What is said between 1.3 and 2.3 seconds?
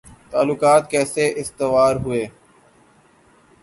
استوار ہوئے